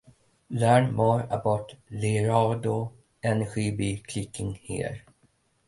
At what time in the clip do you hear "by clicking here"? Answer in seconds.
3.69-5.03